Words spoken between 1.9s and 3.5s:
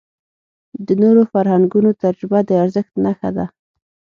تجربه د ارزښت نښه ده.